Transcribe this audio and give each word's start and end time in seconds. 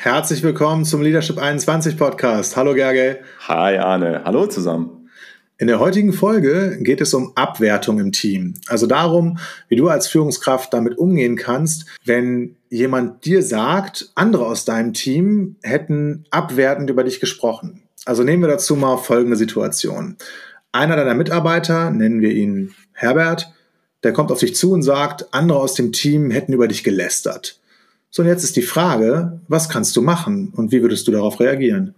Herzlich 0.00 0.44
willkommen 0.44 0.84
zum 0.84 1.02
Leadership 1.02 1.38
21 1.38 1.96
Podcast. 1.96 2.56
Hallo 2.56 2.72
Gerge. 2.72 3.18
Hi 3.48 3.78
Arne. 3.78 4.22
Hallo 4.24 4.46
zusammen. 4.46 5.10
In 5.58 5.66
der 5.66 5.80
heutigen 5.80 6.12
Folge 6.12 6.78
geht 6.80 7.00
es 7.00 7.14
um 7.14 7.32
Abwertung 7.34 7.98
im 7.98 8.12
Team. 8.12 8.54
Also 8.68 8.86
darum, 8.86 9.40
wie 9.66 9.74
du 9.74 9.88
als 9.88 10.06
Führungskraft 10.06 10.72
damit 10.72 10.96
umgehen 10.98 11.34
kannst, 11.34 11.86
wenn 12.04 12.54
jemand 12.70 13.24
dir 13.24 13.42
sagt, 13.42 14.12
andere 14.14 14.46
aus 14.46 14.64
deinem 14.64 14.92
Team 14.92 15.56
hätten 15.64 16.26
abwertend 16.30 16.88
über 16.90 17.02
dich 17.02 17.18
gesprochen. 17.18 17.82
Also 18.04 18.22
nehmen 18.22 18.44
wir 18.44 18.48
dazu 18.48 18.76
mal 18.76 18.98
folgende 18.98 19.36
Situation. 19.36 20.16
Einer 20.70 20.94
deiner 20.94 21.14
Mitarbeiter, 21.14 21.90
nennen 21.90 22.20
wir 22.20 22.30
ihn 22.30 22.72
Herbert, 22.92 23.52
der 24.04 24.12
kommt 24.12 24.30
auf 24.30 24.38
dich 24.38 24.54
zu 24.54 24.70
und 24.70 24.84
sagt, 24.84 25.34
andere 25.34 25.58
aus 25.58 25.74
dem 25.74 25.90
Team 25.90 26.30
hätten 26.30 26.52
über 26.52 26.68
dich 26.68 26.84
gelästert. 26.84 27.58
So, 28.10 28.22
und 28.22 28.28
jetzt 28.28 28.44
ist 28.44 28.56
die 28.56 28.62
Frage, 28.62 29.40
was 29.48 29.68
kannst 29.68 29.94
du 29.96 30.02
machen 30.02 30.52
und 30.56 30.72
wie 30.72 30.80
würdest 30.82 31.06
du 31.06 31.12
darauf 31.12 31.40
reagieren? 31.40 31.94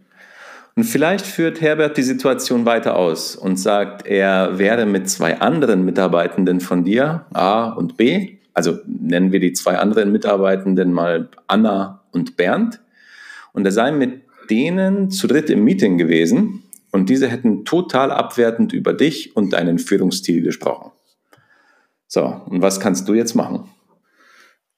Und 0.76 0.84
vielleicht 0.84 1.26
führt 1.26 1.60
Herbert 1.60 1.96
die 1.96 2.02
Situation 2.02 2.64
weiter 2.64 2.96
aus 2.96 3.36
und 3.36 3.58
sagt, 3.58 4.06
er 4.06 4.58
wäre 4.58 4.86
mit 4.86 5.08
zwei 5.08 5.40
anderen 5.40 5.84
Mitarbeitenden 5.84 6.60
von 6.60 6.84
dir, 6.84 7.26
A 7.32 7.70
und 7.70 7.96
B, 7.96 8.38
also 8.54 8.78
nennen 8.86 9.32
wir 9.32 9.40
die 9.40 9.52
zwei 9.52 9.78
anderen 9.78 10.10
Mitarbeitenden 10.10 10.92
mal 10.92 11.28
Anna 11.46 12.02
und 12.12 12.36
Bernd, 12.36 12.80
und 13.52 13.64
er 13.64 13.72
sei 13.72 13.92
mit 13.92 14.22
denen 14.48 15.10
zu 15.10 15.26
dritt 15.26 15.50
im 15.50 15.64
Meeting 15.64 15.96
gewesen 15.98 16.62
und 16.90 17.08
diese 17.08 17.28
hätten 17.28 17.64
total 17.64 18.10
abwertend 18.10 18.72
über 18.72 18.92
dich 18.92 19.36
und 19.36 19.52
deinen 19.52 19.78
Führungsstil 19.78 20.42
gesprochen. 20.42 20.90
So, 22.06 22.42
und 22.46 22.62
was 22.62 22.80
kannst 22.80 23.08
du 23.08 23.14
jetzt 23.14 23.34
machen? 23.34 23.68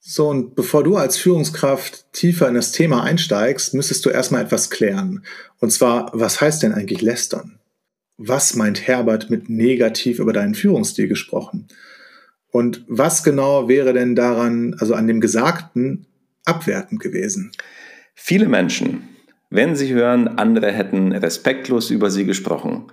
So, 0.05 0.27
und 0.27 0.55
bevor 0.55 0.83
du 0.83 0.97
als 0.97 1.15
Führungskraft 1.15 2.11
tiefer 2.11 2.49
in 2.49 2.55
das 2.55 2.73
Thema 2.73 3.03
einsteigst, 3.03 3.73
müsstest 3.73 4.05
du 4.05 4.09
erstmal 4.09 4.43
etwas 4.43 4.69
klären. 4.69 5.23
Und 5.59 5.71
zwar, 5.71 6.11
was 6.13 6.41
heißt 6.41 6.61
denn 6.61 6.73
eigentlich 6.73 7.01
lästern? 7.01 7.57
Was 8.17 8.53
meint 8.55 8.85
Herbert 8.85 9.29
mit 9.29 9.49
negativ 9.49 10.19
über 10.19 10.33
deinen 10.33 10.55
Führungsstil 10.55 11.07
gesprochen? 11.07 11.69
Und 12.51 12.83
was 12.89 13.23
genau 13.23 13.69
wäre 13.69 13.93
denn 13.93 14.13
daran, 14.13 14.75
also 14.77 14.93
an 14.93 15.07
dem 15.07 15.21
Gesagten, 15.21 16.05
abwertend 16.43 16.99
gewesen? 16.99 17.53
Viele 18.13 18.49
Menschen, 18.49 19.07
wenn 19.49 19.77
sie 19.77 19.93
hören, 19.93 20.27
andere 20.27 20.73
hätten 20.73 21.13
respektlos 21.13 21.91
über 21.91 22.11
sie 22.11 22.25
gesprochen, 22.25 22.91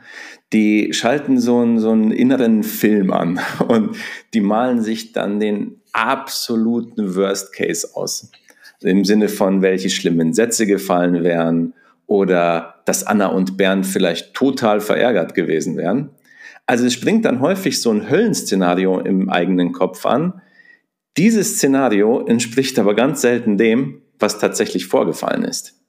die 0.52 0.92
schalten 0.92 1.38
so 1.38 1.58
einen, 1.58 1.78
so 1.78 1.90
einen 1.90 2.10
inneren 2.10 2.62
Film 2.62 3.12
an 3.12 3.40
und 3.68 3.96
die 4.34 4.40
malen 4.40 4.82
sich 4.82 5.12
dann 5.12 5.40
den 5.40 5.80
absoluten 5.92 7.14
Worst 7.16 7.52
Case 7.52 7.88
aus. 7.94 8.30
Im 8.82 9.04
Sinne 9.04 9.28
von, 9.28 9.62
welche 9.62 9.90
schlimmen 9.90 10.32
Sätze 10.32 10.66
gefallen 10.66 11.22
wären 11.22 11.74
oder 12.06 12.76
dass 12.86 13.06
Anna 13.06 13.26
und 13.26 13.56
Bernd 13.56 13.86
vielleicht 13.86 14.34
total 14.34 14.80
verärgert 14.80 15.34
gewesen 15.34 15.76
wären. 15.76 16.10
Also 16.66 16.86
es 16.86 16.94
springt 16.94 17.24
dann 17.24 17.40
häufig 17.40 17.80
so 17.80 17.90
ein 17.90 18.08
Höllenszenario 18.08 19.00
im 19.00 19.28
eigenen 19.28 19.72
Kopf 19.72 20.06
an. 20.06 20.40
Dieses 21.16 21.56
Szenario 21.56 22.24
entspricht 22.24 22.78
aber 22.78 22.94
ganz 22.94 23.20
selten 23.20 23.58
dem, 23.58 24.02
was 24.18 24.38
tatsächlich 24.38 24.86
vorgefallen 24.86 25.44
ist. 25.44 25.79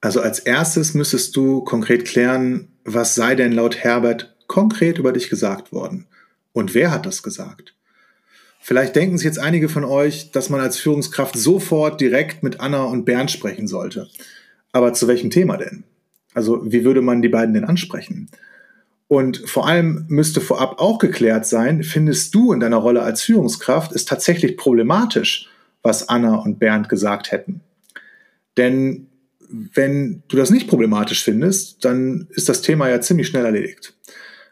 Also 0.00 0.20
als 0.20 0.38
erstes 0.38 0.94
müsstest 0.94 1.34
du 1.36 1.62
konkret 1.62 2.04
klären, 2.04 2.68
was 2.84 3.14
sei 3.14 3.34
denn 3.34 3.52
laut 3.52 3.76
Herbert 3.76 4.36
konkret 4.46 4.98
über 4.98 5.12
dich 5.12 5.28
gesagt 5.28 5.72
worden? 5.72 6.06
Und 6.52 6.74
wer 6.74 6.90
hat 6.90 7.06
das 7.06 7.22
gesagt? 7.22 7.74
Vielleicht 8.60 8.96
denken 8.96 9.18
sich 9.18 9.24
jetzt 9.24 9.38
einige 9.38 9.68
von 9.68 9.84
euch, 9.84 10.30
dass 10.30 10.50
man 10.50 10.60
als 10.60 10.78
Führungskraft 10.78 11.36
sofort 11.36 12.00
direkt 12.00 12.42
mit 12.42 12.60
Anna 12.60 12.84
und 12.84 13.04
Bernd 13.04 13.30
sprechen 13.30 13.66
sollte. 13.66 14.08
Aber 14.72 14.92
zu 14.92 15.08
welchem 15.08 15.30
Thema 15.30 15.56
denn? 15.56 15.84
Also 16.34 16.70
wie 16.70 16.84
würde 16.84 17.00
man 17.00 17.22
die 17.22 17.28
beiden 17.28 17.54
denn 17.54 17.64
ansprechen? 17.64 18.28
Und 19.08 19.48
vor 19.48 19.66
allem 19.66 20.04
müsste 20.08 20.40
vorab 20.40 20.80
auch 20.80 20.98
geklärt 20.98 21.46
sein, 21.46 21.82
findest 21.82 22.34
du 22.34 22.52
in 22.52 22.60
deiner 22.60 22.76
Rolle 22.76 23.02
als 23.02 23.22
Führungskraft 23.22 23.92
es 23.92 24.04
tatsächlich 24.04 24.56
problematisch, 24.56 25.48
was 25.82 26.08
Anna 26.08 26.36
und 26.36 26.58
Bernd 26.58 26.88
gesagt 26.90 27.32
hätten? 27.32 27.62
Denn 28.58 29.07
wenn 29.50 30.22
du 30.28 30.36
das 30.36 30.50
nicht 30.50 30.68
problematisch 30.68 31.24
findest, 31.24 31.84
dann 31.84 32.28
ist 32.30 32.48
das 32.48 32.62
Thema 32.62 32.88
ja 32.88 33.00
ziemlich 33.00 33.28
schnell 33.28 33.44
erledigt. 33.44 33.94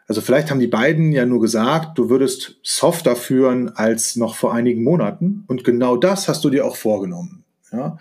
Also 0.09 0.21
vielleicht 0.21 0.51
haben 0.51 0.61
die 0.61 0.69
beiden 0.69 1.13
ja 1.13 1.27
nur 1.27 1.41
gesagt, 1.41 1.99
du 1.99 2.09
würdest 2.09 2.57
softer 2.63 3.17
führen 3.17 3.71
als 3.71 4.17
noch 4.17 4.37
vor 4.37 4.55
einigen 4.55 4.85
Monaten. 4.85 5.45
Und 5.49 5.65
genau 5.65 5.97
das 5.97 6.29
hast 6.29 6.45
du 6.45 6.51
dir 6.51 6.65
auch 6.65 6.77
vorgenommen. 6.77 7.45
Ja? 7.73 7.99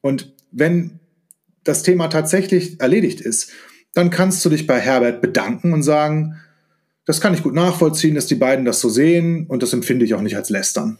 Und 0.00 0.32
wenn 0.50 0.98
das 1.62 1.82
Thema 1.82 2.08
tatsächlich 2.08 2.80
erledigt 2.80 3.20
ist, 3.20 3.52
dann 3.94 4.10
kannst 4.10 4.44
du 4.44 4.50
dich 4.50 4.66
bei 4.66 4.80
Herbert 4.80 5.20
bedanken 5.20 5.72
und 5.72 5.82
sagen, 5.82 6.36
das 7.06 7.20
kann 7.20 7.34
ich 7.34 7.42
gut 7.42 7.54
nachvollziehen, 7.54 8.14
dass 8.14 8.26
die 8.26 8.34
beiden 8.34 8.64
das 8.64 8.80
so 8.80 8.88
sehen 8.88 9.46
und 9.46 9.62
das 9.62 9.72
empfinde 9.72 10.04
ich 10.04 10.14
auch 10.14 10.22
nicht 10.22 10.36
als 10.36 10.50
Lästern. 10.50 10.98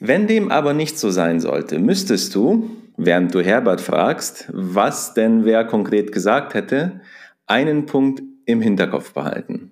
Wenn 0.00 0.26
dem 0.26 0.50
aber 0.50 0.74
nicht 0.74 0.98
so 0.98 1.10
sein 1.10 1.40
sollte, 1.40 1.78
müsstest 1.78 2.34
du, 2.34 2.70
während 2.98 3.34
du 3.34 3.40
Herbert 3.40 3.80
fragst, 3.80 4.50
was 4.52 5.14
denn 5.14 5.44
wer 5.44 5.64
konkret 5.64 6.12
gesagt 6.12 6.52
hätte, 6.52 7.00
einen 7.46 7.86
Punkt 7.86 8.22
im 8.44 8.60
Hinterkopf 8.60 9.14
behalten. 9.14 9.70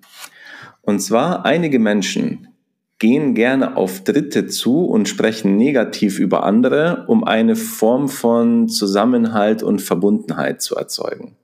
Und 0.81 0.99
zwar 0.99 1.45
einige 1.45 1.77
Menschen 1.77 2.47
gehen 2.99 3.35
gerne 3.35 3.77
auf 3.77 4.03
Dritte 4.03 4.47
zu 4.47 4.85
und 4.85 5.07
sprechen 5.07 5.57
negativ 5.57 6.17
über 6.17 6.43
andere, 6.43 7.05
um 7.07 7.23
eine 7.23 7.55
Form 7.55 8.09
von 8.09 8.69
Zusammenhalt 8.69 9.61
und 9.61 9.81
Verbundenheit 9.81 10.61
zu 10.61 10.75
erzeugen. 10.75 11.35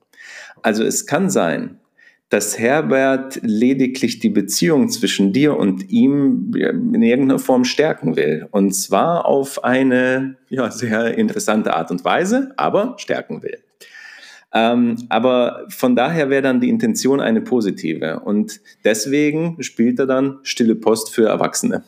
Also 0.62 0.82
es 0.82 1.06
kann 1.06 1.30
sein, 1.30 1.78
dass 2.34 2.58
Herbert 2.58 3.38
lediglich 3.42 4.18
die 4.18 4.28
Beziehung 4.28 4.88
zwischen 4.88 5.32
dir 5.32 5.56
und 5.56 5.88
ihm 5.88 6.50
in 6.52 7.00
irgendeiner 7.00 7.38
Form 7.38 7.62
stärken 7.62 8.16
will. 8.16 8.48
Und 8.50 8.72
zwar 8.72 9.24
auf 9.24 9.62
eine 9.62 10.34
ja, 10.48 10.68
sehr 10.72 11.16
interessante 11.16 11.76
Art 11.76 11.92
und 11.92 12.04
Weise, 12.04 12.52
aber 12.56 12.96
stärken 12.98 13.44
will. 13.44 13.62
Ähm, 14.52 14.96
aber 15.10 15.64
von 15.68 15.94
daher 15.94 16.28
wäre 16.28 16.42
dann 16.42 16.60
die 16.60 16.70
Intention 16.70 17.20
eine 17.20 17.40
positive. 17.40 18.18
Und 18.24 18.60
deswegen 18.82 19.62
spielt 19.62 20.00
er 20.00 20.06
dann 20.06 20.40
Stille 20.42 20.74
Post 20.74 21.14
für 21.14 21.28
Erwachsene. 21.28 21.84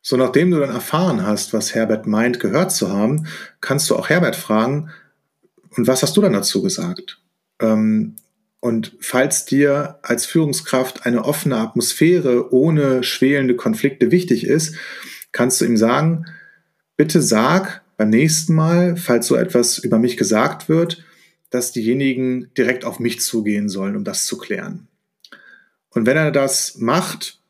So, 0.00 0.16
nachdem 0.16 0.50
du 0.50 0.60
dann 0.60 0.70
erfahren 0.70 1.26
hast, 1.26 1.52
was 1.52 1.74
Herbert 1.74 2.06
meint, 2.06 2.40
gehört 2.40 2.72
zu 2.72 2.90
haben, 2.90 3.26
kannst 3.60 3.90
du 3.90 3.96
auch 3.96 4.08
Herbert 4.08 4.34
fragen, 4.34 4.88
und 5.76 5.86
was 5.86 6.02
hast 6.02 6.16
du 6.16 6.22
dann 6.22 6.32
dazu 6.32 6.62
gesagt? 6.62 7.20
Ähm, 7.60 8.16
und 8.60 8.96
falls 9.00 9.44
dir 9.44 9.98
als 10.02 10.26
Führungskraft 10.26 11.06
eine 11.06 11.24
offene 11.24 11.56
Atmosphäre 11.58 12.52
ohne 12.52 13.02
schwelende 13.02 13.54
Konflikte 13.54 14.10
wichtig 14.10 14.46
ist, 14.46 14.76
kannst 15.32 15.60
du 15.60 15.64
ihm 15.64 15.76
sagen, 15.76 16.26
bitte 16.96 17.20
sag 17.20 17.82
beim 17.96 18.10
nächsten 18.10 18.54
Mal, 18.54 18.96
falls 18.96 19.26
so 19.26 19.36
etwas 19.36 19.78
über 19.78 19.98
mich 19.98 20.16
gesagt 20.16 20.68
wird, 20.68 21.04
dass 21.50 21.72
diejenigen 21.72 22.50
direkt 22.56 22.84
auf 22.84 22.98
mich 22.98 23.20
zugehen 23.20 23.68
sollen, 23.68 23.96
um 23.96 24.04
das 24.04 24.26
zu 24.26 24.36
klären. 24.36 24.88
Und 25.90 26.06
wenn 26.06 26.16
er 26.16 26.30
das 26.30 26.76
macht 26.76 27.40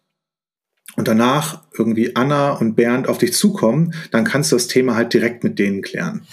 und 0.97 1.09
danach 1.09 1.63
irgendwie 1.77 2.15
Anna 2.15 2.53
und 2.53 2.75
Bernd 2.75 3.09
auf 3.09 3.19
dich 3.19 3.33
zukommen, 3.33 3.95
dann 4.11 4.25
kannst 4.25 4.53
du 4.53 4.57
das 4.57 4.69
Thema 4.69 4.95
halt 4.95 5.13
direkt 5.13 5.45
mit 5.45 5.59
denen 5.59 5.83
klären. 5.83 6.27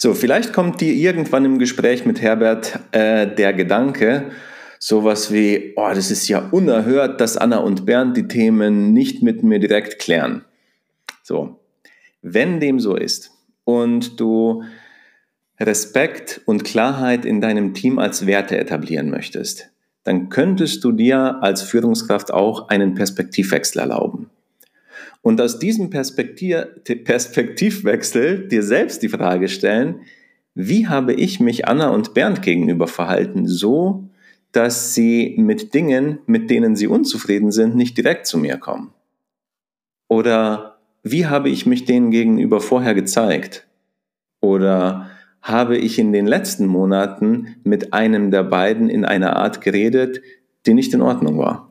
So, 0.00 0.14
vielleicht 0.14 0.52
kommt 0.52 0.80
dir 0.80 0.92
irgendwann 0.92 1.44
im 1.44 1.58
Gespräch 1.58 2.06
mit 2.06 2.22
Herbert 2.22 2.78
äh, 2.92 3.26
der 3.26 3.52
Gedanke, 3.52 4.30
sowas 4.78 5.32
wie, 5.32 5.72
oh, 5.74 5.90
das 5.92 6.12
ist 6.12 6.28
ja 6.28 6.48
unerhört, 6.52 7.20
dass 7.20 7.36
Anna 7.36 7.58
und 7.58 7.84
Bernd 7.84 8.16
die 8.16 8.28
Themen 8.28 8.92
nicht 8.92 9.24
mit 9.24 9.42
mir 9.42 9.58
direkt 9.58 9.98
klären. 9.98 10.44
So, 11.24 11.58
wenn 12.22 12.60
dem 12.60 12.78
so 12.78 12.94
ist 12.94 13.32
und 13.64 14.20
du 14.20 14.62
Respekt 15.58 16.42
und 16.44 16.62
Klarheit 16.62 17.24
in 17.24 17.40
deinem 17.40 17.74
Team 17.74 17.98
als 17.98 18.24
Werte 18.24 18.56
etablieren 18.56 19.10
möchtest, 19.10 19.70
dann 20.04 20.28
könntest 20.28 20.84
du 20.84 20.92
dir 20.92 21.42
als 21.42 21.62
Führungskraft 21.62 22.32
auch 22.32 22.68
einen 22.68 22.94
Perspektivwechsel 22.94 23.80
erlauben. 23.80 24.30
Und 25.20 25.40
aus 25.40 25.58
diesem 25.58 25.90
Perspektivwechsel 25.90 28.48
dir 28.48 28.62
selbst 28.62 29.02
die 29.02 29.08
Frage 29.08 29.48
stellen, 29.48 30.02
wie 30.54 30.86
habe 30.86 31.12
ich 31.12 31.40
mich 31.40 31.68
Anna 31.68 31.90
und 31.90 32.14
Bernd 32.14 32.42
gegenüber 32.42 32.86
verhalten, 32.86 33.46
so 33.46 34.08
dass 34.52 34.94
sie 34.94 35.34
mit 35.38 35.74
Dingen, 35.74 36.20
mit 36.26 36.50
denen 36.50 36.74
sie 36.74 36.86
unzufrieden 36.86 37.52
sind, 37.52 37.76
nicht 37.76 37.98
direkt 37.98 38.26
zu 38.26 38.38
mir 38.38 38.56
kommen? 38.56 38.92
Oder 40.08 40.78
wie 41.02 41.26
habe 41.26 41.50
ich 41.50 41.66
mich 41.66 41.84
denen 41.84 42.10
gegenüber 42.10 42.60
vorher 42.60 42.94
gezeigt? 42.94 43.66
Oder 44.40 45.10
habe 45.42 45.76
ich 45.76 45.98
in 45.98 46.12
den 46.12 46.26
letzten 46.26 46.66
Monaten 46.66 47.56
mit 47.64 47.92
einem 47.92 48.30
der 48.30 48.44
beiden 48.44 48.88
in 48.88 49.04
einer 49.04 49.36
Art 49.36 49.60
geredet, 49.60 50.20
die 50.66 50.74
nicht 50.74 50.92
in 50.92 51.02
Ordnung 51.02 51.38
war. 51.38 51.67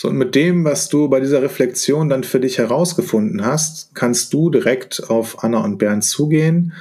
So, 0.00 0.06
und 0.06 0.16
mit 0.16 0.36
dem, 0.36 0.62
was 0.62 0.88
du 0.88 1.08
bei 1.08 1.18
dieser 1.18 1.42
Reflexion 1.42 2.08
dann 2.08 2.22
für 2.22 2.38
dich 2.38 2.58
herausgefunden 2.58 3.44
hast, 3.44 3.96
kannst 3.96 4.32
du 4.32 4.48
direkt 4.48 5.10
auf 5.10 5.42
Anna 5.42 5.58
und 5.64 5.78
Bernd 5.78 6.04
zugehen 6.04 6.72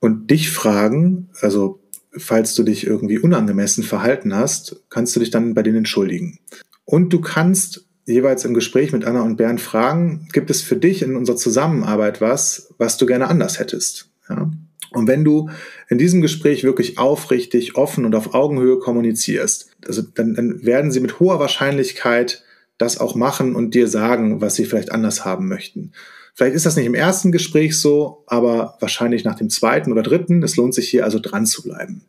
und 0.00 0.28
dich 0.28 0.50
fragen, 0.50 1.28
also 1.40 1.78
falls 2.16 2.56
du 2.56 2.64
dich 2.64 2.84
irgendwie 2.84 3.20
unangemessen 3.20 3.84
verhalten 3.84 4.34
hast, 4.34 4.82
kannst 4.90 5.14
du 5.14 5.20
dich 5.20 5.30
dann 5.30 5.54
bei 5.54 5.62
denen 5.62 5.76
entschuldigen. 5.76 6.40
Und 6.84 7.12
du 7.12 7.20
kannst 7.20 7.86
jeweils 8.06 8.44
im 8.44 8.54
Gespräch 8.54 8.90
mit 8.90 9.04
Anna 9.04 9.22
und 9.22 9.36
Bernd 9.36 9.60
fragen, 9.60 10.26
gibt 10.32 10.50
es 10.50 10.62
für 10.62 10.76
dich 10.76 11.02
in 11.02 11.14
unserer 11.14 11.36
Zusammenarbeit 11.36 12.20
was, 12.20 12.74
was 12.76 12.96
du 12.96 13.06
gerne 13.06 13.28
anders 13.28 13.60
hättest? 13.60 14.10
Ja? 14.28 14.50
Und 14.90 15.08
wenn 15.08 15.24
du 15.24 15.50
in 15.88 15.98
diesem 15.98 16.20
Gespräch 16.20 16.64
wirklich 16.64 16.98
aufrichtig, 16.98 17.76
offen 17.76 18.04
und 18.04 18.14
auf 18.14 18.34
Augenhöhe 18.34 18.78
kommunizierst, 18.78 19.70
also 19.86 20.02
dann, 20.02 20.34
dann 20.34 20.64
werden 20.64 20.90
sie 20.90 21.00
mit 21.00 21.20
hoher 21.20 21.38
Wahrscheinlichkeit 21.38 22.44
das 22.78 22.98
auch 22.98 23.14
machen 23.14 23.56
und 23.56 23.74
dir 23.74 23.88
sagen, 23.88 24.40
was 24.40 24.54
sie 24.54 24.64
vielleicht 24.64 24.92
anders 24.92 25.24
haben 25.24 25.48
möchten. 25.48 25.92
Vielleicht 26.34 26.54
ist 26.54 26.66
das 26.66 26.76
nicht 26.76 26.84
im 26.84 26.94
ersten 26.94 27.32
Gespräch 27.32 27.78
so, 27.78 28.22
aber 28.26 28.76
wahrscheinlich 28.80 29.24
nach 29.24 29.36
dem 29.36 29.48
zweiten 29.48 29.90
oder 29.90 30.02
dritten. 30.02 30.42
Es 30.42 30.56
lohnt 30.56 30.74
sich 30.74 30.88
hier 30.88 31.04
also 31.04 31.18
dran 31.18 31.46
zu 31.46 31.62
bleiben. 31.62 32.02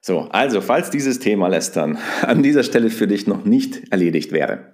So, 0.00 0.20
also 0.30 0.62
falls 0.62 0.88
dieses 0.88 1.18
Thema 1.18 1.48
Lästern 1.48 1.98
an 2.22 2.42
dieser 2.42 2.62
Stelle 2.62 2.88
für 2.88 3.06
dich 3.06 3.26
noch 3.26 3.44
nicht 3.44 3.92
erledigt 3.92 4.32
wäre, 4.32 4.72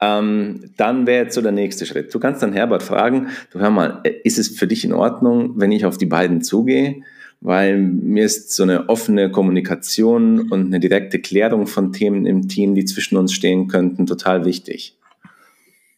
ähm, 0.00 0.72
dann 0.76 1.06
wäre 1.06 1.24
jetzt 1.24 1.34
so 1.34 1.42
der 1.42 1.52
nächste 1.52 1.86
Schritt. 1.86 2.14
Du 2.14 2.18
kannst 2.18 2.42
dann 2.42 2.52
Herbert 2.52 2.82
fragen, 2.82 3.28
du 3.50 3.60
hör 3.60 3.70
mal, 3.70 4.00
äh, 4.04 4.12
ist 4.24 4.38
es 4.38 4.48
für 4.48 4.66
dich 4.66 4.84
in 4.84 4.92
Ordnung, 4.92 5.54
wenn 5.56 5.72
ich 5.72 5.86
auf 5.86 5.98
die 5.98 6.06
beiden 6.06 6.42
zugehe? 6.42 7.02
Weil 7.40 7.78
mir 7.78 8.24
ist 8.24 8.52
so 8.52 8.62
eine 8.62 8.88
offene 8.88 9.30
Kommunikation 9.30 10.50
und 10.50 10.66
eine 10.66 10.80
direkte 10.80 11.18
Klärung 11.18 11.66
von 11.66 11.92
Themen 11.92 12.26
im 12.26 12.48
Team, 12.48 12.74
die 12.74 12.84
zwischen 12.86 13.16
uns 13.16 13.32
stehen 13.32 13.68
könnten, 13.68 14.06
total 14.06 14.44
wichtig. 14.44 14.96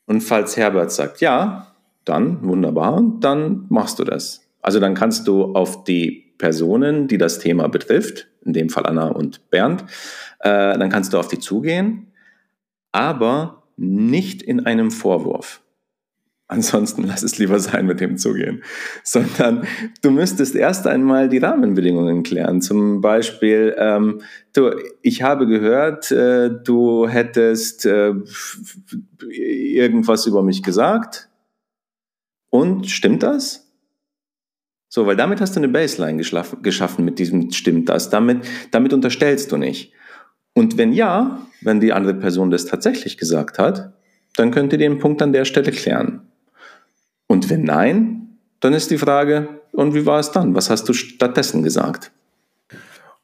Und 0.07 0.23
falls 0.23 0.57
Herbert 0.57 0.93
sagt, 0.93 1.21
ja, 1.21 1.75
dann 2.05 2.43
wunderbar, 2.47 3.03
dann 3.21 3.67
machst 3.69 3.99
du 3.99 4.05
das. 4.05 4.49
Also 4.61 4.81
dann 4.81 4.95
kannst 4.95 5.29
du 5.29 5.55
auf 5.55 5.85
die 5.85 6.33
Personen, 6.39 7.09
die 7.09 7.19
das 7.19 7.39
Thema 7.39 7.69
betrifft, 7.69 8.29
in 8.45 8.53
dem 8.53 8.69
Fall 8.69 8.87
Anna 8.87 9.09
und 9.09 9.51
Bernd, 9.51 9.85
äh, 10.41 10.79
dann 10.79 10.91
kannst 10.91 11.13
du 11.13 11.19
auf 11.19 11.29
die 11.29 11.39
zugehen, 11.39 12.09
aber 12.93 13.63
nicht 13.77 14.43
in 14.43 14.67
einem 14.67 14.91
Vorwurf. 14.91 15.63
Ansonsten 16.49 17.03
lass 17.03 17.25
es 17.25 17.39
lieber 17.39 17.59
sein, 17.59 17.87
mit 17.87 18.01
dem 18.01 18.17
zugehen. 18.19 18.63
Sondern 19.03 19.67
du 20.03 20.11
müsstest 20.11 20.55
erst 20.55 20.87
einmal 20.87 21.29
die 21.29 21.39
Rahmenbedingungen 21.39 22.23
klären. 22.23 22.63
Zum 22.63 23.01
Beispiel, 23.01 23.75
ähm, 23.79 24.21
du, 24.53 24.71
ich 25.03 25.23
habe 25.23 25.49
gehört, 25.49 26.13
äh, 26.13 26.51
du 26.51 27.09
hättest 27.09 27.85
äh, 27.85 28.15
irgendwas 29.29 30.27
über 30.27 30.43
mich 30.45 30.63
gesagt. 30.63 31.29
Und 32.49 32.89
stimmt 32.89 33.25
das? 33.25 33.67
So, 34.89 35.05
weil 35.05 35.17
damit 35.17 35.41
hast 35.41 35.57
du 35.57 35.61
eine 35.61 35.69
Baseline 35.69 36.17
geschaffen 36.17 37.05
mit 37.05 37.19
diesem 37.19 37.51
stimmt 37.51 37.89
das. 37.89 38.09
Damit, 38.09 38.47
damit 38.71 38.93
unterstellst 38.93 39.51
du 39.51 39.57
nicht. 39.57 39.93
Und 40.57 40.79
wenn 40.79 40.95
ja, 40.95 41.47
wenn 41.61 41.81
die 41.81 41.93
andere 41.93 42.15
Person 42.15 42.51
das 42.51 42.65
tatsächlich 42.65 43.19
gesagt 43.19 43.59
hat, 43.59 43.93
dann 44.37 44.51
könnt 44.51 44.73
ihr 44.73 44.79
den 44.79 44.99
Punkt 44.99 45.21
an 45.21 45.35
der 45.35 45.45
Stelle 45.45 45.71
klären. 45.71 46.23
Und 47.27 47.51
wenn 47.51 47.63
nein, 47.63 48.39
dann 48.61 48.73
ist 48.73 48.91
die 48.91 48.97
Frage, 48.97 49.61
und 49.73 49.95
wie 49.95 50.07
war 50.07 50.19
es 50.19 50.31
dann? 50.31 50.55
Was 50.55 50.71
hast 50.71 50.89
du 50.89 50.95
stattdessen 50.95 51.63
gesagt? 51.63 52.11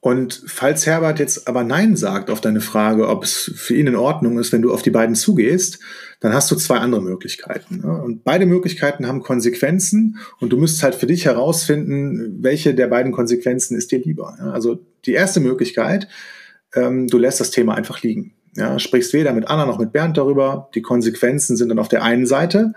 Und 0.00 0.42
falls 0.46 0.84
Herbert 0.84 1.20
jetzt 1.20 1.48
aber 1.48 1.64
Nein 1.64 1.96
sagt 1.96 2.28
auf 2.28 2.42
deine 2.42 2.60
Frage, 2.60 3.08
ob 3.08 3.24
es 3.24 3.50
für 3.54 3.76
ihn 3.76 3.86
in 3.86 3.96
Ordnung 3.96 4.38
ist, 4.38 4.52
wenn 4.52 4.60
du 4.60 4.70
auf 4.70 4.82
die 4.82 4.90
beiden 4.90 5.14
zugehst, 5.14 5.78
dann 6.20 6.34
hast 6.34 6.50
du 6.50 6.56
zwei 6.56 6.78
andere 6.78 7.00
Möglichkeiten. 7.00 7.80
Und 7.80 8.24
beide 8.24 8.44
Möglichkeiten 8.44 9.06
haben 9.06 9.22
Konsequenzen 9.22 10.18
und 10.38 10.50
du 10.50 10.58
müsstest 10.58 10.82
halt 10.82 10.96
für 10.96 11.06
dich 11.06 11.24
herausfinden, 11.24 12.42
welche 12.42 12.74
der 12.74 12.88
beiden 12.88 13.10
Konsequenzen 13.12 13.74
ist 13.74 13.90
dir 13.90 14.00
lieber. 14.00 14.36
Also 14.52 14.84
die 15.06 15.12
erste 15.12 15.40
Möglichkeit, 15.40 16.08
ähm, 16.74 17.08
du 17.08 17.18
lässt 17.18 17.40
das 17.40 17.50
Thema 17.50 17.74
einfach 17.74 18.02
liegen. 18.02 18.34
Ja, 18.56 18.78
sprichst 18.78 19.12
weder 19.12 19.32
mit 19.32 19.48
Anna 19.48 19.64
noch 19.66 19.78
mit 19.78 19.92
Bernd 19.92 20.16
darüber. 20.18 20.68
Die 20.74 20.82
Konsequenzen 20.82 21.56
sind 21.56 21.70
dann 21.70 21.78
auf 21.78 21.88
der 21.88 22.02
einen 22.02 22.26
Seite. 22.26 22.74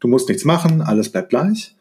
Du 0.00 0.08
musst 0.08 0.28
nichts 0.28 0.44
machen, 0.44 0.82
alles 0.82 1.10
bleibt 1.10 1.30
gleich. 1.30 1.76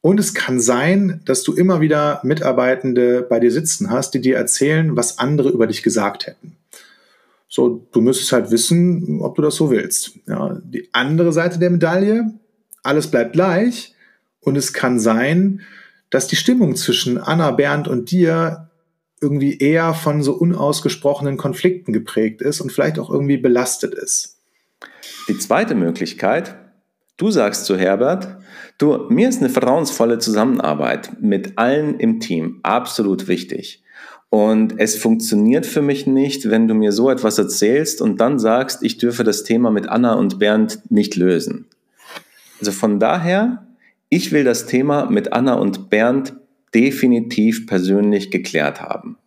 Und 0.00 0.20
es 0.20 0.34
kann 0.34 0.60
sein, 0.60 1.20
dass 1.24 1.42
du 1.42 1.52
immer 1.52 1.80
wieder 1.80 2.20
Mitarbeitende 2.22 3.22
bei 3.28 3.40
dir 3.40 3.50
sitzen 3.50 3.90
hast, 3.90 4.14
die 4.14 4.20
dir 4.20 4.36
erzählen, 4.36 4.96
was 4.96 5.18
andere 5.18 5.48
über 5.48 5.66
dich 5.66 5.82
gesagt 5.82 6.28
hätten. 6.28 6.56
So, 7.48 7.86
du 7.90 8.00
müsstest 8.00 8.32
halt 8.32 8.52
wissen, 8.52 9.20
ob 9.20 9.34
du 9.34 9.42
das 9.42 9.56
so 9.56 9.70
willst. 9.70 10.12
Ja, 10.28 10.60
die 10.62 10.88
andere 10.92 11.32
Seite 11.32 11.58
der 11.58 11.70
Medaille, 11.70 12.32
alles 12.84 13.10
bleibt 13.10 13.32
gleich. 13.32 13.94
Und 14.40 14.56
es 14.56 14.72
kann 14.72 15.00
sein, 15.00 15.62
dass 16.10 16.28
die 16.28 16.36
Stimmung 16.36 16.76
zwischen 16.76 17.18
Anna, 17.18 17.50
Bernd 17.50 17.88
und 17.88 18.12
dir 18.12 18.65
irgendwie 19.20 19.58
eher 19.58 19.94
von 19.94 20.22
so 20.22 20.34
unausgesprochenen 20.34 21.36
Konflikten 21.36 21.92
geprägt 21.92 22.42
ist 22.42 22.60
und 22.60 22.70
vielleicht 22.70 22.98
auch 22.98 23.10
irgendwie 23.10 23.38
belastet 23.38 23.94
ist. 23.94 24.38
Die 25.28 25.38
zweite 25.38 25.74
Möglichkeit, 25.74 26.56
du 27.16 27.30
sagst 27.30 27.64
zu 27.64 27.76
Herbert, 27.76 28.38
Du, 28.78 29.06
mir 29.08 29.30
ist 29.30 29.40
eine 29.40 29.48
vertrauensvolle 29.48 30.18
Zusammenarbeit 30.18 31.12
mit 31.22 31.56
allen 31.56 31.98
im 31.98 32.20
Team 32.20 32.60
absolut 32.62 33.26
wichtig. 33.26 33.82
Und 34.28 34.78
es 34.78 34.96
funktioniert 34.96 35.64
für 35.64 35.80
mich 35.80 36.06
nicht, 36.06 36.50
wenn 36.50 36.68
du 36.68 36.74
mir 36.74 36.92
so 36.92 37.08
etwas 37.08 37.38
erzählst 37.38 38.02
und 38.02 38.20
dann 38.20 38.38
sagst, 38.38 38.82
ich 38.82 38.98
dürfe 38.98 39.24
das 39.24 39.44
Thema 39.44 39.70
mit 39.70 39.88
Anna 39.88 40.14
und 40.14 40.38
Bernd 40.38 40.80
nicht 40.90 41.16
lösen. 41.16 41.66
Also 42.58 42.70
von 42.72 43.00
daher, 43.00 43.66
ich 44.10 44.30
will 44.30 44.44
das 44.44 44.66
Thema 44.66 45.06
mit 45.06 45.32
Anna 45.32 45.54
und 45.54 45.88
Bernd 45.88 46.34
definitiv 46.74 47.66
persönlich 47.66 48.30
geklärt 48.30 48.80
haben. 48.80 49.18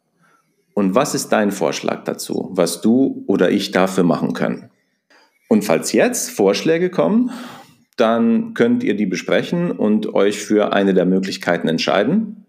Und 0.73 0.95
was 0.95 1.13
ist 1.13 1.29
dein 1.29 1.51
Vorschlag 1.51 2.03
dazu, 2.03 2.49
was 2.51 2.81
du 2.81 3.23
oder 3.27 3.51
ich 3.51 3.71
dafür 3.71 4.03
machen 4.03 4.33
können? 4.33 4.69
Und 5.49 5.63
falls 5.65 5.91
jetzt 5.91 6.29
Vorschläge 6.29 6.89
kommen, 6.89 7.31
dann 7.97 8.53
könnt 8.53 8.83
ihr 8.83 8.95
die 8.95 9.07
besprechen 9.07 9.71
und 9.71 10.13
euch 10.13 10.39
für 10.39 10.71
eine 10.71 10.93
der 10.93 11.05
Möglichkeiten 11.05 11.67
entscheiden. 11.67 12.45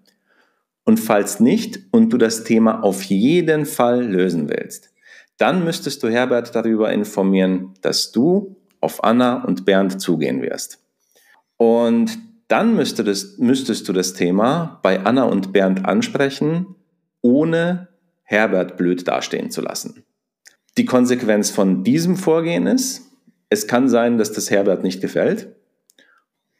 Und 0.84 0.98
falls 0.98 1.40
nicht 1.40 1.80
und 1.90 2.12
du 2.12 2.18
das 2.18 2.44
Thema 2.44 2.84
auf 2.84 3.02
jeden 3.02 3.66
Fall 3.66 4.04
lösen 4.04 4.48
willst, 4.48 4.90
dann 5.38 5.64
müsstest 5.64 6.02
du 6.02 6.08
Herbert 6.08 6.54
darüber 6.54 6.92
informieren, 6.92 7.74
dass 7.80 8.12
du 8.12 8.56
auf 8.80 9.02
Anna 9.02 9.42
und 9.44 9.64
Bernd 9.64 10.00
zugehen 10.00 10.42
wirst. 10.42 10.78
Und 11.56 12.18
dann 12.50 12.74
müsstest, 12.74 13.38
müsstest 13.38 13.88
du 13.88 13.92
das 13.92 14.12
Thema 14.12 14.80
bei 14.82 15.04
Anna 15.04 15.24
und 15.24 15.52
Bernd 15.52 15.86
ansprechen, 15.86 16.74
ohne 17.22 17.88
Herbert 18.22 18.76
blöd 18.76 19.06
dastehen 19.06 19.50
zu 19.50 19.60
lassen. 19.60 20.04
Die 20.76 20.84
Konsequenz 20.84 21.50
von 21.50 21.84
diesem 21.84 22.16
Vorgehen 22.16 22.66
ist, 22.66 23.02
es 23.48 23.66
kann 23.66 23.88
sein, 23.88 24.18
dass 24.18 24.32
das 24.32 24.50
Herbert 24.50 24.82
nicht 24.82 25.00
gefällt. 25.00 25.48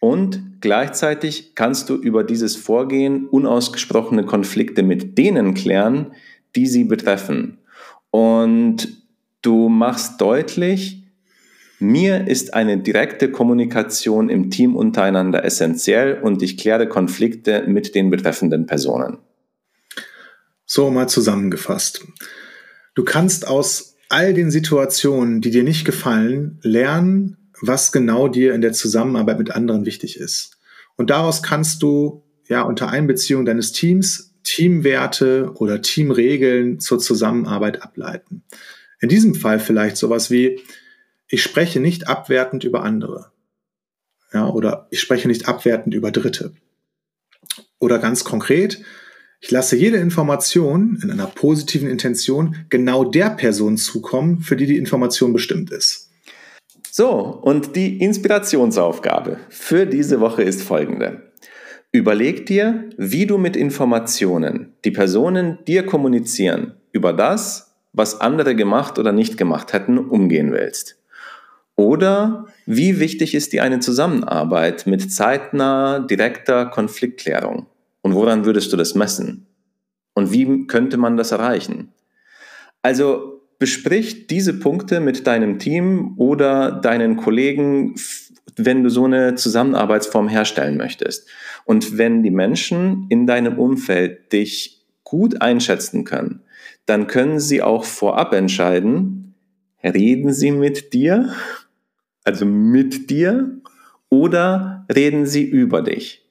Und 0.00 0.61
gleichzeitig 0.61 1.54
kannst 1.54 1.90
du 1.90 1.94
über 1.97 2.25
dieses 2.25 2.56
Vorgehen 2.56 3.26
unausgesprochene 3.26 4.25
Konflikte 4.25 4.82
mit 4.82 5.18
denen 5.18 5.54
klären, 5.54 6.12
die 6.56 6.66
sie 6.66 6.85
betreffen. 6.85 7.59
Und 8.11 8.88
du 9.42 9.68
machst 9.68 10.20
deutlich, 10.20 11.00
mir 11.80 12.28
ist 12.28 12.54
eine 12.54 12.78
direkte 12.78 13.30
Kommunikation 13.30 14.28
im 14.28 14.50
Team 14.50 14.76
untereinander 14.76 15.44
essentiell 15.44 16.20
und 16.20 16.42
ich 16.42 16.56
kläre 16.56 16.88
Konflikte 16.88 17.64
mit 17.66 17.94
den 17.94 18.10
betreffenden 18.10 18.66
Personen. 18.66 19.18
So 20.66 20.90
mal 20.90 21.08
zusammengefasst. 21.08 22.06
Du 22.94 23.04
kannst 23.04 23.49
aus 23.49 23.96
all 24.08 24.34
den 24.34 24.50
Situationen, 24.50 25.40
die 25.40 25.50
dir 25.50 25.62
nicht 25.62 25.84
gefallen, 25.84 26.58
lernen, 26.62 27.37
was 27.60 27.92
genau 27.92 28.28
dir 28.28 28.54
in 28.54 28.60
der 28.60 28.72
Zusammenarbeit 28.72 29.38
mit 29.38 29.50
anderen 29.50 29.87
wichtig 29.87 30.18
ist. 30.18 30.58
Und 30.96 31.10
daraus 31.10 31.42
kannst 31.42 31.82
du 31.82 32.25
ja 32.49 32.62
unter 32.62 32.88
Einbeziehung 32.88 33.44
deines 33.44 33.72
Teams 33.72 34.30
Teamwerte 34.42 35.52
oder 35.54 35.80
Teamregeln 35.82 36.80
zur 36.80 36.99
Zusammenarbeit 36.99 37.82
ableiten. 37.82 38.42
In 39.00 39.08
diesem 39.08 39.34
Fall 39.34 39.60
vielleicht 39.60 39.96
sowas 39.96 40.30
wie, 40.30 40.60
ich 41.30 41.42
spreche 41.42 41.80
nicht 41.80 42.08
abwertend 42.08 42.64
über 42.64 42.82
andere. 42.82 43.30
Ja, 44.32 44.49
oder 44.49 44.87
ich 44.90 45.00
spreche 45.00 45.28
nicht 45.28 45.49
abwertend 45.49 45.94
über 45.94 46.10
Dritte. 46.10 46.52
Oder 47.78 47.99
ganz 47.99 48.25
konkret, 48.25 48.82
ich 49.40 49.50
lasse 49.50 49.76
jede 49.76 49.96
Information 49.96 50.99
in 51.02 51.10
einer 51.10 51.26
positiven 51.26 51.88
Intention 51.88 52.56
genau 52.68 53.04
der 53.04 53.30
Person 53.30 53.76
zukommen, 53.78 54.40
für 54.40 54.56
die 54.56 54.66
die 54.66 54.76
Information 54.76 55.32
bestimmt 55.32 55.70
ist. 55.70 56.10
So, 56.90 57.08
und 57.08 57.76
die 57.76 58.02
Inspirationsaufgabe 58.02 59.38
für 59.49 59.87
diese 59.87 60.20
Woche 60.20 60.42
ist 60.42 60.62
folgende. 60.62 61.32
Überleg 61.92 62.46
dir, 62.46 62.90
wie 62.96 63.26
du 63.26 63.38
mit 63.38 63.56
Informationen, 63.56 64.75
die 64.84 64.90
Personen 64.90 65.58
dir 65.66 65.87
kommunizieren, 65.87 66.75
über 66.92 67.12
das, 67.12 67.76
was 67.92 68.20
andere 68.20 68.54
gemacht 68.54 68.99
oder 68.99 69.12
nicht 69.12 69.37
gemacht 69.37 69.72
hätten, 69.72 69.99
umgehen 69.99 70.52
willst. 70.52 71.00
Oder 71.80 72.44
wie 72.66 73.00
wichtig 73.00 73.34
ist 73.34 73.54
dir 73.54 73.62
eine 73.62 73.80
Zusammenarbeit 73.80 74.87
mit 74.87 75.10
zeitnah 75.10 76.00
direkter 76.00 76.66
Konfliktklärung? 76.66 77.68
Und 78.02 78.14
woran 78.14 78.44
würdest 78.44 78.70
du 78.70 78.76
das 78.76 78.94
messen? 78.94 79.46
Und 80.12 80.30
wie 80.30 80.66
könnte 80.66 80.99
man 80.99 81.16
das 81.16 81.32
erreichen? 81.32 81.94
Also 82.82 83.40
besprich 83.58 84.26
diese 84.26 84.60
Punkte 84.60 85.00
mit 85.00 85.26
deinem 85.26 85.58
Team 85.58 86.16
oder 86.18 86.70
deinen 86.70 87.16
Kollegen, 87.16 87.94
wenn 88.56 88.84
du 88.84 88.90
so 88.90 89.06
eine 89.06 89.37
Zusammenarbeitsform 89.37 90.28
herstellen 90.28 90.76
möchtest. 90.76 91.30
Und 91.64 91.96
wenn 91.96 92.22
die 92.22 92.30
Menschen 92.30 93.06
in 93.08 93.26
deinem 93.26 93.58
Umfeld 93.58 94.34
dich 94.34 94.84
gut 95.02 95.40
einschätzen 95.40 96.04
können, 96.04 96.42
dann 96.84 97.06
können 97.06 97.40
sie 97.40 97.62
auch 97.62 97.87
vorab 97.87 98.34
entscheiden, 98.34 99.34
reden 99.82 100.34
sie 100.34 100.50
mit 100.50 100.92
dir 100.92 101.32
also 102.24 102.44
mit 102.44 103.10
dir, 103.10 103.60
oder 104.08 104.86
reden 104.94 105.26
sie 105.26 105.44
über 105.44 105.82
dich? 105.82 106.26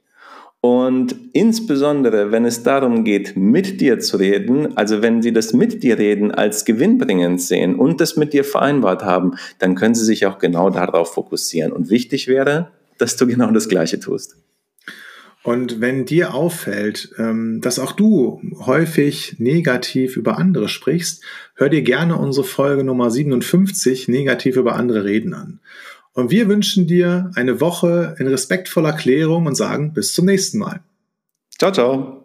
Und 0.61 1.15
insbesondere, 1.31 2.33
wenn 2.33 2.43
es 2.43 2.63
darum 2.63 3.05
geht, 3.05 3.37
mit 3.37 3.79
dir 3.79 3.99
zu 3.99 4.17
reden, 4.17 4.75
also 4.75 5.01
wenn 5.01 5.21
sie 5.21 5.31
das 5.31 5.53
mit 5.53 5.83
dir 5.83 5.97
reden 5.97 6.31
als 6.31 6.65
gewinnbringend 6.65 7.39
sehen 7.41 7.75
und 7.75 8.01
das 8.01 8.17
mit 8.17 8.33
dir 8.33 8.43
vereinbart 8.43 9.03
haben, 9.03 9.35
dann 9.59 9.75
können 9.75 9.95
sie 9.95 10.03
sich 10.03 10.25
auch 10.25 10.37
genau 10.37 10.69
darauf 10.69 11.13
fokussieren. 11.13 11.71
Und 11.71 11.89
wichtig 11.89 12.27
wäre, 12.27 12.71
dass 12.97 13.15
du 13.15 13.25
genau 13.25 13.51
das 13.51 13.69
Gleiche 13.69 14.01
tust. 14.01 14.35
Und 15.43 15.79
wenn 15.79 16.05
dir 16.05 16.33
auffällt, 16.33 17.13
ähm, 17.17 17.61
dass 17.61 17.79
auch 17.79 17.93
du 17.93 18.41
häufig 18.65 19.37
negativ 19.39 20.17
über 20.17 20.37
andere 20.37 20.67
sprichst, 20.67 21.23
hör 21.55 21.69
dir 21.69 21.81
gerne 21.81 22.17
unsere 22.17 22.45
Folge 22.45 22.83
Nummer 22.83 23.09
57 23.09 24.09
negativ 24.09 24.57
über 24.57 24.75
andere 24.75 25.05
reden 25.05 25.33
an. 25.33 25.59
Und 26.13 26.31
wir 26.31 26.49
wünschen 26.49 26.87
dir 26.87 27.31
eine 27.35 27.61
Woche 27.61 28.15
in 28.19 28.27
respektvoller 28.27 28.93
Klärung 28.93 29.45
und 29.45 29.55
sagen 29.55 29.93
bis 29.93 30.13
zum 30.13 30.25
nächsten 30.25 30.57
Mal. 30.57 30.81
Ciao, 31.57 31.71
ciao. 31.71 32.18